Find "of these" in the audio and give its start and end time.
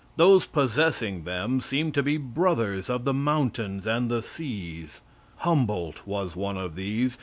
6.57-7.19